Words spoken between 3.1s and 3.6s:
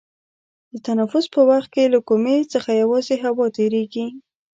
هوا